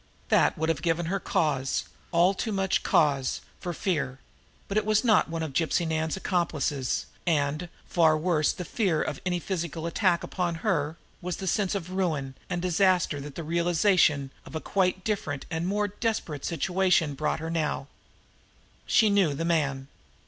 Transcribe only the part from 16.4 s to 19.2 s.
situation brought her now. She